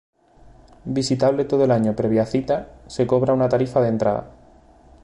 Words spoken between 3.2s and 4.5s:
una tarifa de entrada..